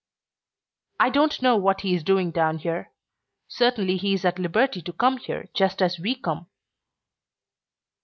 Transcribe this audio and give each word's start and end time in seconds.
"I 0.99 1.11
don't 1.11 1.43
know 1.43 1.55
what 1.57 1.81
he 1.81 1.93
is 1.93 2.03
doing 2.03 2.31
down 2.31 2.57
here. 2.57 2.91
Certainly 3.47 3.97
he 3.97 4.15
is 4.15 4.25
at 4.25 4.39
liberty 4.39 4.81
to 4.81 4.93
come 4.93 5.17
here 5.17 5.47
just 5.53 5.79
as 5.79 5.99
we 5.99 6.15
come." 6.15 6.47